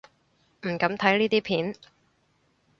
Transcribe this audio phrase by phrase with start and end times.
[0.63, 1.75] 唔敢睇呢啲片